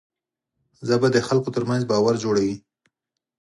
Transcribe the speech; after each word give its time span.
ژبه 0.87 1.07
د 1.11 1.17
خلکو 1.27 1.49
ترمنځ 1.55 1.81
باور 1.91 2.15
جوړوي 2.23 2.55